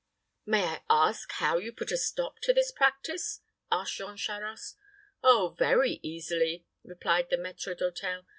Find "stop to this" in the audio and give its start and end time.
1.95-2.71